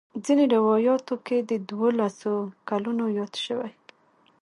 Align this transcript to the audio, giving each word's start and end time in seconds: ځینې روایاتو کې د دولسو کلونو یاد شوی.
ځینې 0.25 0.45
روایاتو 0.55 1.15
کې 1.25 1.37
د 1.49 1.51
دولسو 1.69 2.33
کلونو 2.69 3.03
یاد 3.19 3.33
شوی. 3.45 3.71